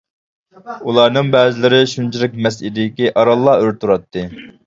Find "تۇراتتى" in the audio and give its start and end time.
3.85-4.27